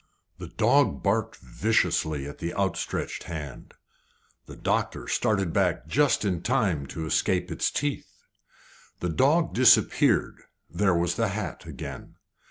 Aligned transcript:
The 0.39 0.47
dog 0.47 1.03
barked 1.03 1.35
viciously 1.35 2.25
at 2.27 2.39
the 2.39 2.55
outstretched 2.55 3.25
hand. 3.25 3.75
The 4.47 4.55
doctor 4.55 5.07
started 5.07 5.53
back 5.53 5.85
just 5.85 6.25
in 6.25 6.41
time 6.41 6.87
to 6.87 7.05
escape 7.05 7.51
its 7.51 7.69
teeth. 7.69 8.11
The 8.99 9.09
dog 9.09 9.53
disappeared 9.53 10.37
there 10.67 10.95
was 10.95 11.17
the 11.17 11.27
hat 11.27 11.67
again. 11.67 12.15